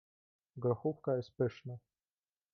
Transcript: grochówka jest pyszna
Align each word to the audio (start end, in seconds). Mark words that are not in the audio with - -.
grochówka 0.57 1.15
jest 1.15 1.31
pyszna 1.31 1.77